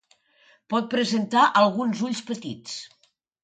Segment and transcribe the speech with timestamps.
[0.75, 2.83] Pot presentar alguns ulls petits.